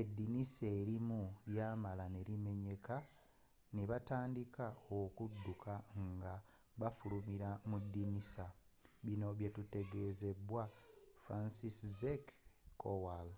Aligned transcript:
edinisa 0.00 0.66
elimu 0.80 1.20
lyamala 1.50 2.04
nelimenyeka 2.14 2.96
nebatandika 3.74 4.66
okudduka 5.00 5.74
nga 6.10 6.34
bafulumila 6.80 7.50
mudinisa 7.70 8.46
bino 9.06 9.26
byatutegezeddwa 9.38 10.62
franciszek 11.22 12.24
kowal 12.80 13.28